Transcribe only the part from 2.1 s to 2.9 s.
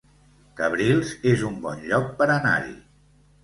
per anar-hi